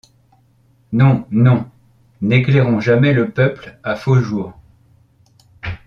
Non! 0.93 1.27
non! 1.29 1.69
n’éclairons 2.21 2.79
jamais 2.79 3.13
le 3.13 3.29
peuple 3.29 3.77
à 3.83 3.95
faux 3.95 4.15
jour. 4.15 4.55